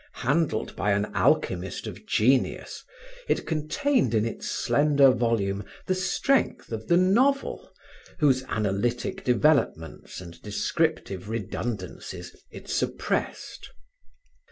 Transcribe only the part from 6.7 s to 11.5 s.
of the novel whose analytic developments and descriptive